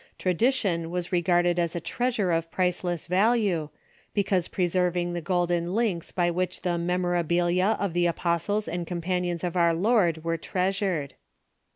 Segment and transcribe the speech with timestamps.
[0.17, 3.69] Tradition was regarded as a treasure of price less value,
[4.15, 9.55] because preserving the golden links by which the memorabilia of the apostles and companions of
[9.55, 11.13] our Lord were treasured.